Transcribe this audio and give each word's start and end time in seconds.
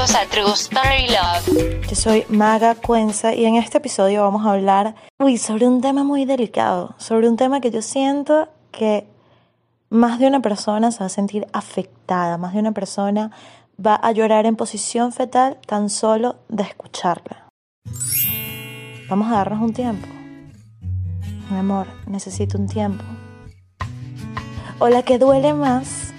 A 0.00 0.26
True 0.30 0.54
Story 0.54 1.08
Love. 1.08 1.86
Yo 1.86 1.94
soy 1.94 2.24
Maga 2.30 2.74
Cuenza 2.74 3.34
y 3.34 3.44
en 3.44 3.56
este 3.56 3.76
episodio 3.76 4.22
vamos 4.22 4.46
a 4.46 4.52
hablar 4.52 4.94
uy, 5.18 5.36
sobre 5.36 5.68
un 5.68 5.82
tema 5.82 6.04
muy 6.04 6.24
delicado, 6.24 6.94
sobre 6.96 7.28
un 7.28 7.36
tema 7.36 7.60
que 7.60 7.70
yo 7.70 7.82
siento 7.82 8.48
que 8.72 9.06
más 9.90 10.18
de 10.18 10.26
una 10.26 10.40
persona 10.40 10.90
se 10.90 11.00
va 11.00 11.06
a 11.06 11.10
sentir 11.10 11.46
afectada, 11.52 12.38
más 12.38 12.54
de 12.54 12.60
una 12.60 12.72
persona 12.72 13.30
va 13.78 13.94
a 13.94 14.10
llorar 14.12 14.46
en 14.46 14.56
posición 14.56 15.12
fetal 15.12 15.58
tan 15.66 15.90
solo 15.90 16.36
de 16.48 16.62
escucharla. 16.62 17.48
Vamos 19.10 19.30
a 19.30 19.32
darnos 19.32 19.60
un 19.60 19.74
tiempo. 19.74 20.08
Mi 21.50 21.58
amor, 21.58 21.86
necesito 22.06 22.56
un 22.56 22.68
tiempo. 22.68 23.04
O 24.78 24.88
la 24.88 25.02
que 25.02 25.18
duele 25.18 25.52
más, 25.52 26.14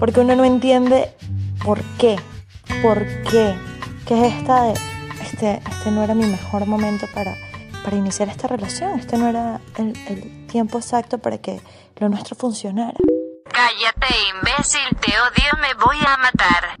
porque 0.00 0.18
uno 0.18 0.34
no 0.34 0.44
entiende 0.44 1.14
por 1.64 1.80
qué, 1.96 2.16
por 2.82 3.06
qué, 3.24 3.54
qué 4.06 4.26
es 4.26 4.34
esta 4.34 4.64
de, 4.64 4.74
este, 5.22 5.60
este 5.68 5.90
no 5.90 6.02
era 6.02 6.14
mi 6.14 6.26
mejor 6.26 6.66
momento 6.66 7.06
para, 7.12 7.36
para 7.82 7.96
iniciar 7.96 8.28
esta 8.28 8.46
relación, 8.46 8.98
este 8.98 9.16
no 9.16 9.28
era 9.28 9.60
el, 9.78 9.94
el 10.08 10.46
tiempo 10.46 10.78
exacto 10.78 11.18
para 11.18 11.38
que 11.38 11.60
lo 11.96 12.08
nuestro 12.08 12.36
funcionara. 12.36 12.96
Cállate, 13.44 14.14
imbécil, 14.36 14.96
te 15.00 15.12
odio, 15.12 15.60
me 15.60 15.74
voy 15.84 15.96
a 16.06 16.16
matar. 16.18 16.76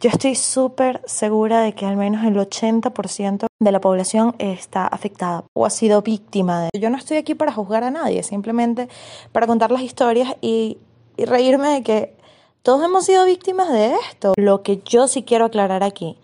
Yo 0.00 0.10
estoy 0.10 0.34
súper 0.34 1.00
segura 1.06 1.60
de 1.60 1.74
que 1.74 1.86
al 1.86 1.96
menos 1.96 2.24
el 2.24 2.36
80% 2.36 3.46
de 3.60 3.72
la 3.72 3.80
población 3.80 4.34
está 4.38 4.86
afectada 4.86 5.44
o 5.54 5.64
ha 5.64 5.70
sido 5.70 6.02
víctima 6.02 6.64
de... 6.64 6.70
Yo 6.78 6.90
no 6.90 6.96
estoy 6.96 7.18
aquí 7.18 7.34
para 7.34 7.52
juzgar 7.52 7.84
a 7.84 7.90
nadie, 7.90 8.22
simplemente 8.22 8.88
para 9.32 9.46
contar 9.46 9.70
las 9.70 9.82
historias 9.82 10.34
y, 10.40 10.78
y 11.16 11.24
reírme 11.24 11.68
de 11.68 11.82
que 11.82 12.23
todos 12.64 12.82
hemos 12.82 13.04
sido 13.04 13.26
víctimas 13.26 13.68
de 13.68 13.94
esto. 13.94 14.32
Lo 14.36 14.62
que 14.62 14.80
yo 14.84 15.06
sí 15.06 15.22
quiero 15.22 15.44
aclarar 15.44 15.84
aquí 15.84 16.18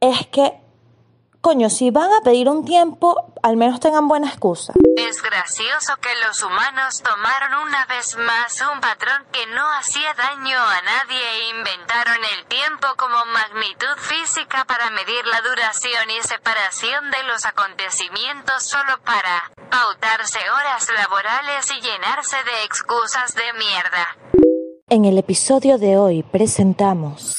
es 0.00 0.26
que, 0.28 0.58
coño, 1.42 1.68
si 1.68 1.90
van 1.90 2.10
a 2.10 2.22
pedir 2.22 2.48
un 2.48 2.64
tiempo, 2.64 3.30
al 3.42 3.58
menos 3.58 3.78
tengan 3.78 4.08
buena 4.08 4.28
excusa. 4.28 4.72
Es 4.96 5.20
gracioso 5.20 5.94
que 6.00 6.08
los 6.26 6.42
humanos 6.42 7.02
tomaron 7.02 7.68
una 7.68 7.84
vez 7.86 8.16
más 8.16 8.58
un 8.72 8.80
patrón 8.80 9.26
que 9.32 9.46
no 9.48 9.68
hacía 9.74 10.14
daño 10.14 10.58
a 10.58 10.80
nadie 10.80 11.20
e 11.20 11.50
inventaron 11.58 12.24
el 12.38 12.46
tiempo 12.46 12.86
como 12.96 13.26
magnitud 13.26 13.96
física 13.98 14.64
para 14.64 14.88
medir 14.90 15.26
la 15.26 15.42
duración 15.42 16.10
y 16.10 16.26
separación 16.26 17.10
de 17.10 17.22
los 17.24 17.44
acontecimientos 17.44 18.62
solo 18.62 18.98
para 19.04 19.52
pautarse 19.70 20.38
horas 20.38 20.88
laborales 20.96 21.70
y 21.70 21.80
llenarse 21.82 22.36
de 22.44 22.64
excusas 22.64 23.34
de 23.34 23.52
mierda. 23.52 24.41
En 24.92 25.06
el 25.06 25.16
episodio 25.16 25.78
de 25.78 25.96
hoy 25.96 26.22
presentamos 26.22 27.34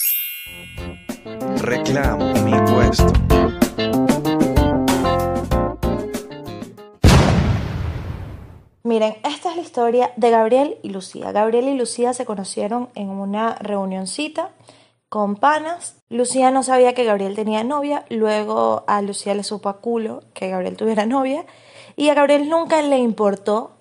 Reclamo 1.58 2.34
mi 2.44 2.54
puesto. 2.72 3.14
Miren, 8.82 9.18
esta 9.24 9.52
es 9.52 9.56
la 9.56 9.62
historia 9.62 10.14
de 10.18 10.32
Gabriel 10.32 10.80
y 10.82 10.90
Lucía. 10.90 11.32
Gabriel 11.32 11.68
y 11.68 11.78
Lucía 11.78 12.16
se 12.16 12.26
conocieron 12.26 12.90
en 12.96 13.10
una 13.10 13.54
reunioncita 13.60 14.50
con 15.08 15.36
panas. 15.36 16.02
Lucía 16.10 16.50
no 16.50 16.64
sabía 16.64 16.96
que 16.96 17.04
Gabriel 17.04 17.36
tenía 17.36 17.64
novia, 17.64 18.04
luego 18.10 18.84
a 18.88 19.00
Lucía 19.04 19.36
le 19.36 19.44
supo 19.44 19.70
a 19.70 19.80
culo 19.80 20.24
que 20.34 20.50
Gabriel 20.50 20.76
tuviera 20.76 21.06
novia 21.06 21.46
y 21.96 22.10
a 22.10 22.16
Gabriel 22.16 22.50
nunca 22.50 22.82
le 22.82 22.98
importó 22.98 23.74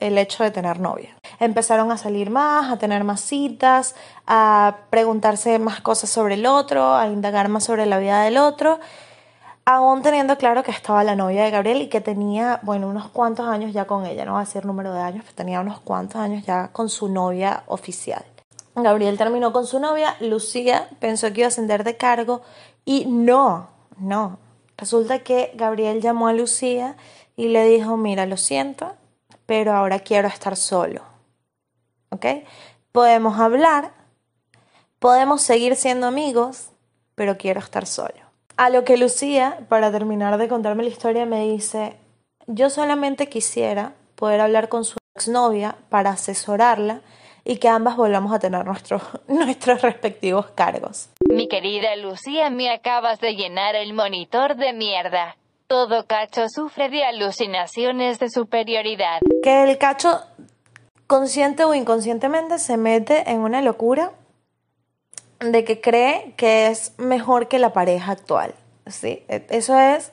el 0.00 0.18
hecho 0.18 0.44
de 0.44 0.50
tener 0.50 0.80
novia. 0.80 1.16
Empezaron 1.40 1.90
a 1.92 1.96
salir 1.96 2.30
más, 2.30 2.70
a 2.70 2.78
tener 2.78 3.04
más 3.04 3.20
citas, 3.20 3.94
a 4.26 4.78
preguntarse 4.90 5.58
más 5.58 5.80
cosas 5.80 6.10
sobre 6.10 6.34
el 6.34 6.46
otro, 6.46 6.94
a 6.94 7.06
indagar 7.08 7.48
más 7.48 7.64
sobre 7.64 7.86
la 7.86 7.98
vida 7.98 8.22
del 8.22 8.38
otro, 8.38 8.78
aún 9.64 10.02
teniendo 10.02 10.38
claro 10.38 10.62
que 10.62 10.70
estaba 10.70 11.04
la 11.04 11.14
novia 11.14 11.44
de 11.44 11.50
Gabriel 11.50 11.82
y 11.82 11.88
que 11.88 12.00
tenía, 12.00 12.58
bueno, 12.62 12.88
unos 12.88 13.08
cuantos 13.08 13.46
años 13.46 13.72
ya 13.72 13.86
con 13.86 14.06
ella, 14.06 14.24
no 14.24 14.32
va 14.32 14.40
a 14.40 14.44
decir 14.44 14.64
número 14.64 14.94
de 14.94 15.00
años, 15.00 15.24
pero 15.24 15.36
tenía 15.36 15.60
unos 15.60 15.80
cuantos 15.80 16.20
años 16.20 16.44
ya 16.46 16.68
con 16.68 16.88
su 16.88 17.08
novia 17.08 17.64
oficial. 17.66 18.24
Gabriel 18.74 19.18
terminó 19.18 19.52
con 19.52 19.66
su 19.66 19.78
novia, 19.78 20.16
Lucía 20.20 20.88
pensó 21.00 21.32
que 21.32 21.40
iba 21.40 21.46
a 21.46 21.48
ascender 21.48 21.84
de 21.84 21.96
cargo 21.96 22.42
y 22.84 23.04
no, 23.06 23.68
no. 23.98 24.38
Resulta 24.78 25.18
que 25.18 25.52
Gabriel 25.54 26.00
llamó 26.00 26.28
a 26.28 26.32
Lucía 26.32 26.96
y 27.36 27.48
le 27.48 27.64
dijo, 27.64 27.96
mira, 27.96 28.26
lo 28.26 28.36
siento, 28.36 28.94
pero 29.48 29.72
ahora 29.72 30.00
quiero 30.00 30.28
estar 30.28 30.56
solo. 30.56 31.00
¿Ok? 32.10 32.26
Podemos 32.92 33.40
hablar, 33.40 33.92
podemos 34.98 35.40
seguir 35.40 35.74
siendo 35.74 36.06
amigos, 36.06 36.68
pero 37.14 37.38
quiero 37.38 37.58
estar 37.58 37.86
solo. 37.86 38.20
A 38.58 38.68
lo 38.68 38.84
que 38.84 38.98
Lucía, 38.98 39.60
para 39.70 39.90
terminar 39.90 40.36
de 40.36 40.48
contarme 40.48 40.82
la 40.82 40.90
historia, 40.90 41.24
me 41.24 41.48
dice, 41.48 41.96
yo 42.46 42.68
solamente 42.68 43.30
quisiera 43.30 43.94
poder 44.16 44.42
hablar 44.42 44.68
con 44.68 44.84
su 44.84 44.98
exnovia 45.16 45.76
para 45.88 46.10
asesorarla 46.10 47.00
y 47.42 47.56
que 47.56 47.68
ambas 47.68 47.96
volvamos 47.96 48.34
a 48.34 48.38
tener 48.38 48.66
nuestros, 48.66 49.02
nuestros 49.28 49.80
respectivos 49.80 50.48
cargos. 50.48 51.08
Mi 51.26 51.48
querida 51.48 51.96
Lucía, 51.96 52.50
me 52.50 52.68
acabas 52.68 53.18
de 53.20 53.34
llenar 53.34 53.76
el 53.76 53.94
monitor 53.94 54.56
de 54.56 54.74
mierda. 54.74 55.37
Todo 55.68 56.06
cacho 56.06 56.48
sufre 56.48 56.88
de 56.88 57.04
alucinaciones 57.04 58.18
de 58.18 58.30
superioridad. 58.30 59.20
Que 59.42 59.64
el 59.64 59.76
cacho, 59.76 60.20
consciente 61.06 61.64
o 61.64 61.74
inconscientemente, 61.74 62.58
se 62.58 62.78
mete 62.78 63.30
en 63.30 63.40
una 63.40 63.60
locura 63.60 64.12
de 65.40 65.64
que 65.64 65.80
cree 65.82 66.32
que 66.38 66.68
es 66.68 66.94
mejor 66.98 67.48
que 67.48 67.58
la 67.58 67.74
pareja 67.74 68.12
actual. 68.12 68.54
¿sí? 68.86 69.22
E- 69.28 69.46
Eso 69.50 69.78
es 69.78 70.10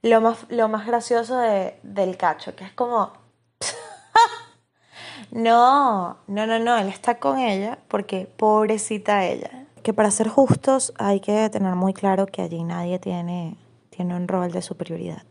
lo 0.00 0.22
más, 0.22 0.46
lo 0.48 0.68
más 0.68 0.86
gracioso 0.86 1.36
de- 1.38 1.78
del 1.82 2.16
cacho, 2.16 2.56
que 2.56 2.64
es 2.64 2.72
como... 2.72 3.12
no, 5.30 6.16
no, 6.26 6.46
no, 6.46 6.58
no, 6.58 6.78
él 6.78 6.88
está 6.88 7.18
con 7.18 7.38
ella 7.38 7.78
porque 7.88 8.26
pobrecita 8.38 9.26
ella. 9.26 9.50
Que 9.82 9.92
para 9.92 10.10
ser 10.10 10.28
justos 10.28 10.94
hay 10.98 11.20
que 11.20 11.50
tener 11.50 11.74
muy 11.74 11.92
claro 11.92 12.24
que 12.24 12.40
allí 12.40 12.64
nadie 12.64 12.98
tiene, 12.98 13.54
tiene 13.94 14.16
un 14.16 14.26
rol 14.26 14.50
de 14.50 14.62
superioridad. 14.62 15.22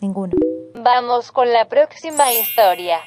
Ninguno. 0.00 0.34
Vamos 0.74 1.32
con 1.32 1.52
la 1.52 1.68
próxima 1.68 2.32
historia. 2.32 2.98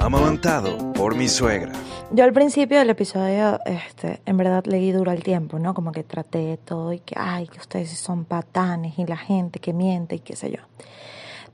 Amamantado 0.00 0.92
por 0.92 1.14
mi 1.14 1.28
suegra. 1.28 1.72
Yo 2.10 2.24
al 2.24 2.32
principio 2.32 2.78
del 2.78 2.90
episodio, 2.90 3.60
este, 3.66 4.22
en 4.24 4.36
verdad 4.38 4.64
leí 4.64 4.92
duro 4.92 5.12
el 5.12 5.22
tiempo, 5.22 5.58
¿no? 5.58 5.74
Como 5.74 5.92
que 5.92 6.02
traté 6.02 6.38
de 6.38 6.56
todo 6.56 6.92
y 6.94 7.00
que, 7.00 7.14
ay, 7.18 7.46
que 7.46 7.58
ustedes 7.58 7.90
son 7.98 8.24
patanes 8.24 8.98
y 8.98 9.04
la 9.04 9.18
gente 9.18 9.58
que 9.58 9.74
miente 9.74 10.16
y 10.16 10.20
qué 10.20 10.34
sé 10.34 10.50
yo. 10.50 10.62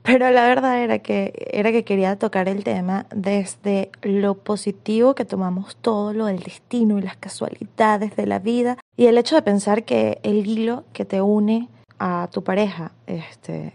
Pero 0.05 0.29
la 0.29 0.47
verdad 0.47 0.83
era 0.83 0.99
que, 0.99 1.33
era 1.51 1.71
que 1.71 1.83
quería 1.83 2.15
tocar 2.17 2.47
el 2.47 2.63
tema 2.63 3.07
desde 3.13 3.89
lo 4.03 4.35
positivo 4.35 5.15
que 5.15 5.25
tomamos 5.25 5.77
todo, 5.77 6.13
lo 6.13 6.27
del 6.27 6.43
destino 6.43 6.99
y 6.99 7.01
las 7.01 7.17
casualidades 7.17 8.15
de 8.15 8.27
la 8.27 8.37
vida 8.37 8.77
y 8.95 9.07
el 9.07 9.17
hecho 9.17 9.35
de 9.35 9.41
pensar 9.41 9.83
que 9.83 10.19
el 10.21 10.45
hilo 10.45 10.83
que 10.93 11.05
te 11.05 11.21
une 11.21 11.69
a 11.97 12.29
tu 12.31 12.43
pareja, 12.43 12.91
este, 13.07 13.73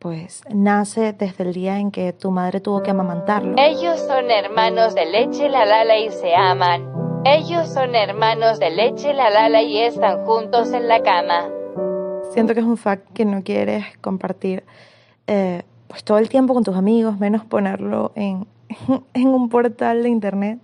pues 0.00 0.42
nace 0.52 1.12
desde 1.12 1.44
el 1.44 1.52
día 1.52 1.78
en 1.78 1.92
que 1.92 2.12
tu 2.12 2.32
madre 2.32 2.60
tuvo 2.60 2.82
que 2.82 2.90
amamantarlo. 2.90 3.54
Ellos 3.56 4.00
son 4.00 4.28
hermanos 4.28 4.94
de 4.96 5.06
leche 5.06 5.48
la 5.48 5.64
lala 5.66 5.98
y 5.98 6.10
se 6.10 6.34
aman. 6.34 6.90
Ellos 7.24 7.68
son 7.68 7.94
hermanos 7.94 8.58
de 8.58 8.70
leche 8.70 9.14
la 9.14 9.30
lala 9.30 9.62
y 9.62 9.78
están 9.78 10.24
juntos 10.24 10.72
en 10.72 10.88
la 10.88 11.00
cama. 11.02 11.48
Siento 12.32 12.54
que 12.54 12.60
es 12.60 12.66
un 12.66 12.76
fact 12.76 13.12
que 13.12 13.24
no 13.24 13.42
quieres 13.44 13.84
compartir 14.00 14.64
eh, 15.30 15.62
pues 15.88 16.04
todo 16.04 16.18
el 16.18 16.28
tiempo 16.28 16.54
con 16.54 16.64
tus 16.64 16.76
amigos, 16.76 17.18
menos 17.18 17.44
ponerlo 17.44 18.12
en, 18.16 18.46
en 19.14 19.28
un 19.28 19.48
portal 19.48 20.02
de 20.02 20.08
internet. 20.08 20.58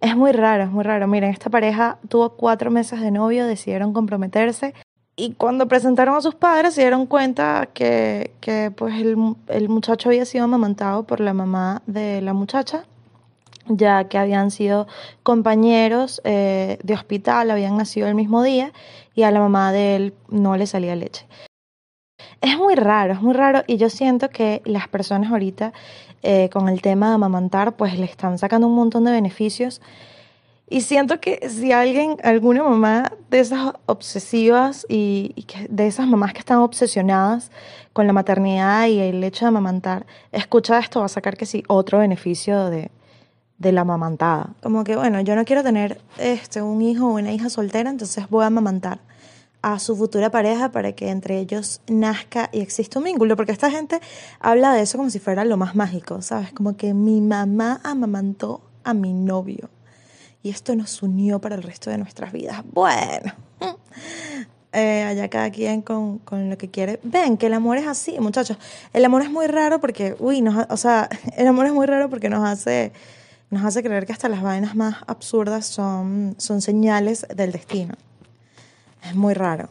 Es 0.00 0.16
muy 0.16 0.32
raro, 0.32 0.64
es 0.64 0.70
muy 0.70 0.82
raro. 0.82 1.06
Miren, 1.06 1.30
esta 1.30 1.48
pareja 1.48 1.98
tuvo 2.08 2.30
cuatro 2.30 2.70
meses 2.70 3.00
de 3.00 3.10
novio, 3.10 3.46
decidieron 3.46 3.92
comprometerse 3.92 4.74
y 5.16 5.34
cuando 5.34 5.68
presentaron 5.68 6.16
a 6.16 6.20
sus 6.20 6.34
padres 6.34 6.74
se 6.74 6.80
dieron 6.80 7.06
cuenta 7.06 7.68
que, 7.72 8.32
que 8.40 8.72
pues 8.74 8.94
el, 9.00 9.16
el 9.48 9.68
muchacho 9.68 10.08
había 10.08 10.24
sido 10.24 10.44
amamantado 10.44 11.04
por 11.04 11.20
la 11.20 11.32
mamá 11.32 11.82
de 11.86 12.20
la 12.20 12.32
muchacha 12.34 12.84
ya 13.68 14.08
que 14.08 14.18
habían 14.18 14.50
sido 14.50 14.86
compañeros 15.22 16.20
eh, 16.24 16.78
de 16.82 16.94
hospital, 16.94 17.50
habían 17.50 17.76
nacido 17.76 18.08
el 18.08 18.14
mismo 18.14 18.42
día 18.42 18.72
y 19.14 19.22
a 19.22 19.30
la 19.30 19.40
mamá 19.40 19.72
de 19.72 19.96
él 19.96 20.14
no 20.28 20.56
le 20.56 20.66
salía 20.66 20.96
leche. 20.96 21.26
Es 22.44 22.58
muy 22.58 22.74
raro, 22.74 23.14
es 23.14 23.22
muy 23.22 23.32
raro 23.32 23.62
y 23.66 23.78
yo 23.78 23.88
siento 23.88 24.28
que 24.28 24.60
las 24.66 24.86
personas 24.86 25.32
ahorita 25.32 25.72
eh, 26.22 26.50
con 26.52 26.68
el 26.68 26.82
tema 26.82 27.08
de 27.08 27.14
amamantar 27.14 27.74
pues 27.74 27.98
le 27.98 28.04
están 28.04 28.36
sacando 28.36 28.66
un 28.66 28.74
montón 28.74 29.04
de 29.04 29.12
beneficios 29.12 29.80
y 30.68 30.82
siento 30.82 31.20
que 31.20 31.48
si 31.48 31.72
alguien, 31.72 32.18
alguna 32.22 32.62
mamá 32.62 33.12
de 33.30 33.40
esas 33.40 33.72
obsesivas 33.86 34.84
y, 34.90 35.46
de 35.70 35.86
esas 35.86 36.06
mamás 36.06 36.34
que 36.34 36.40
están 36.40 36.58
obsesionadas 36.58 37.50
con 37.94 38.06
la 38.06 38.12
maternidad 38.12 38.88
y 38.88 38.98
el 38.98 39.24
hecho 39.24 39.46
de 39.46 39.48
amamantar, 39.48 40.04
escucha 40.30 40.78
esto, 40.78 41.00
va 41.00 41.06
a 41.06 41.08
sacar 41.08 41.38
que 41.38 41.46
sí, 41.46 41.64
otro 41.66 42.00
beneficio 42.00 42.68
de, 42.68 42.90
de 43.56 43.72
la 43.72 43.80
amamantada. 43.80 44.50
Como 44.62 44.84
que, 44.84 44.96
bueno, 44.96 45.22
yo 45.22 45.34
no 45.34 45.46
quiero 45.46 45.62
tener 45.62 45.98
este, 46.18 46.60
un 46.60 46.82
hijo 46.82 47.06
o 47.06 47.14
una 47.14 47.32
hija 47.32 47.48
soltera, 47.48 47.88
entonces 47.88 48.28
voy 48.28 48.44
a 48.44 48.48
amamantar 48.48 49.00
a 49.64 49.78
su 49.78 49.96
futura 49.96 50.30
pareja 50.30 50.70
para 50.70 50.92
que 50.92 51.08
entre 51.08 51.38
ellos 51.38 51.80
nazca 51.88 52.50
y 52.52 52.60
exista 52.60 52.98
un 52.98 53.06
vínculo, 53.06 53.34
porque 53.34 53.50
esta 53.50 53.70
gente 53.70 53.98
habla 54.38 54.74
de 54.74 54.82
eso 54.82 54.98
como 54.98 55.08
si 55.08 55.18
fuera 55.18 55.42
lo 55.46 55.56
más 55.56 55.74
mágico, 55.74 56.20
¿sabes? 56.20 56.52
Como 56.52 56.76
que 56.76 56.92
mi 56.92 57.22
mamá 57.22 57.80
amamantó 57.82 58.60
a 58.84 58.92
mi 58.92 59.14
novio 59.14 59.70
y 60.42 60.50
esto 60.50 60.76
nos 60.76 61.02
unió 61.02 61.40
para 61.40 61.54
el 61.54 61.62
resto 61.62 61.88
de 61.88 61.96
nuestras 61.96 62.30
vidas. 62.30 62.62
Bueno, 62.74 63.32
eh, 64.74 65.02
allá 65.04 65.30
cada 65.30 65.50
quien 65.50 65.80
con, 65.80 66.18
con, 66.18 66.50
lo 66.50 66.58
que 66.58 66.68
quiere. 66.68 67.00
Ven, 67.02 67.38
que 67.38 67.46
el 67.46 67.54
amor 67.54 67.78
es 67.78 67.86
así, 67.86 68.20
muchachos. 68.20 68.58
El 68.92 69.02
amor 69.06 69.22
es 69.22 69.30
muy 69.30 69.46
raro 69.46 69.80
porque, 69.80 70.14
uy, 70.18 70.42
nos, 70.42 70.66
o 70.68 70.76
sea, 70.76 71.08
el 71.38 71.46
amor 71.46 71.64
es 71.64 71.72
muy 71.72 71.86
raro 71.86 72.10
porque 72.10 72.28
nos 72.28 72.46
hace, 72.46 72.92
nos 73.48 73.64
hace 73.64 73.82
creer 73.82 74.04
que 74.04 74.12
hasta 74.12 74.28
las 74.28 74.42
vainas 74.42 74.76
más 74.76 74.96
absurdas 75.06 75.64
son, 75.64 76.34
son 76.36 76.60
señales 76.60 77.26
del 77.34 77.50
destino. 77.50 77.94
Es 79.04 79.14
muy 79.14 79.34
raro. 79.34 79.68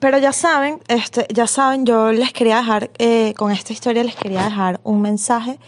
Pero 0.00 0.18
ya 0.18 0.32
saben, 0.32 0.80
este, 0.88 1.26
ya 1.32 1.46
saben, 1.46 1.84
yo 1.84 2.12
les 2.12 2.32
quería 2.32 2.56
dejar, 2.56 2.90
eh, 2.98 3.34
con 3.34 3.50
esta 3.50 3.72
historia 3.72 4.02
les 4.02 4.16
quería 4.16 4.44
dejar 4.44 4.80
un 4.84 5.02
mensaje. 5.02 5.58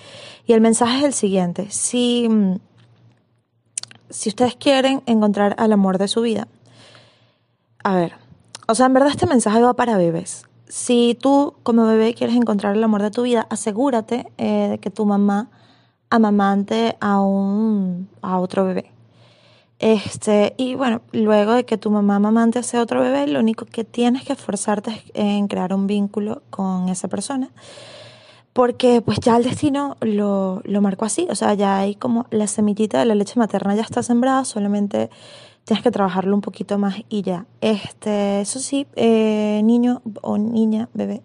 Y 0.47 0.53
el 0.53 0.61
mensaje 0.61 0.99
es 0.99 1.05
el 1.05 1.13
siguiente. 1.13 1.71
Si, 1.71 2.29
mm, 2.29 2.57
si 4.11 4.29
ustedes 4.31 4.57
quieren 4.57 5.03
encontrar 5.07 5.55
al 5.59 5.73
amor 5.73 5.99
de 5.99 6.09
su 6.09 6.23
vida, 6.23 6.49
a 7.83 7.95
ver, 7.97 8.15
o 8.67 8.75
sea, 8.75 8.87
en 8.87 8.95
verdad 8.95 9.11
este 9.11 9.27
mensaje 9.27 9.61
va 9.61 9.75
para 9.75 9.99
bebés. 9.99 10.45
Si 10.69 11.17
tú 11.21 11.55
como 11.63 11.87
bebé 11.87 12.15
quieres 12.15 12.37
encontrar 12.37 12.77
el 12.77 12.85
amor 12.85 13.03
de 13.03 13.11
tu 13.11 13.23
vida, 13.23 13.47
asegúrate 13.51 14.27
eh, 14.39 14.69
de 14.71 14.79
que 14.79 14.91
tu 14.91 15.05
mamá 15.05 15.51
amamante 16.09 16.97
a, 17.01 17.21
un, 17.21 18.09
a 18.23 18.39
otro 18.39 18.65
bebé. 18.65 18.94
Este, 19.85 20.55
y 20.57 20.77
bueno, 20.77 21.03
luego 21.13 21.53
de 21.53 21.67
que 21.67 21.77
tu 21.77 21.91
mamá 21.91 22.19
mamante 22.19 22.59
hace 22.59 22.79
otro 22.79 23.03
bebé, 23.03 23.27
lo 23.27 23.39
único 23.41 23.67
que 23.67 23.85
tienes 23.85 24.25
que 24.25 24.33
esforzarte 24.33 24.91
es 24.93 25.03
en 25.13 25.47
crear 25.47 25.75
un 25.75 25.87
vínculo 25.87 26.41
con 26.49 26.89
esa 26.89 27.09
persona. 27.09 27.51
Porque 28.55 29.03
pues 29.03 29.19
ya 29.21 29.37
el 29.37 29.45
destino 29.45 29.99
lo, 30.01 30.63
lo 30.65 30.81
marcó 30.81 31.05
así. 31.05 31.27
O 31.29 31.35
sea, 31.35 31.53
ya 31.53 31.77
hay 31.77 31.97
como 31.97 32.25
la 32.31 32.47
semillita 32.47 32.99
de 32.99 33.05
la 33.05 33.15
leche 33.15 33.39
materna 33.39 33.75
ya 33.75 33.83
está 33.83 34.03
sembrada, 34.03 34.47
solamente 34.47 35.11
tienes 35.65 35.83
que 35.83 35.91
trabajarlo 35.91 36.35
un 36.35 36.41
poquito 36.41 36.79
más 36.79 36.97
y 37.11 37.21
ya. 37.21 37.45
Este, 37.61 38.41
eso 38.41 38.61
sí, 38.61 38.87
eh, 38.97 39.61
niño 39.65 40.01
o 40.23 40.39
niña, 40.39 40.89
bebé, 40.95 41.21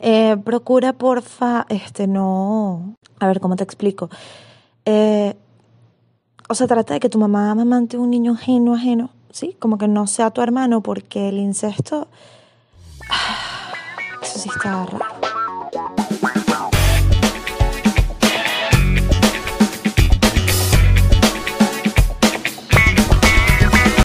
eh, 0.00 0.36
procura 0.44 0.92
porfa, 0.92 1.64
este, 1.70 2.06
no, 2.06 2.96
a 3.18 3.26
ver, 3.28 3.40
¿cómo 3.40 3.56
te 3.56 3.64
explico? 3.64 4.10
Eh, 4.84 5.36
o 6.48 6.54
sea, 6.54 6.66
trata 6.66 6.94
de 6.94 7.00
que 7.00 7.08
tu 7.08 7.18
mamá 7.18 7.50
amante 7.50 7.96
un 7.96 8.10
niño 8.10 8.32
ajeno, 8.32 8.74
ajeno, 8.74 9.10
¿sí? 9.30 9.56
Como 9.58 9.78
que 9.78 9.88
no 9.88 10.06
sea 10.06 10.30
tu 10.30 10.42
hermano, 10.42 10.82
porque 10.82 11.28
el 11.28 11.38
incesto, 11.38 12.08
eso 14.22 14.38
sí 14.38 14.48
está 14.54 14.84
raro. 14.86 15.13